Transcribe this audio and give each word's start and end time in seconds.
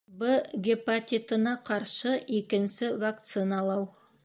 В 0.19 0.29
гепатитына 0.67 1.53
ҡаршы 1.69 2.15
икенсе 2.41 2.91
вакциналау 3.07 3.89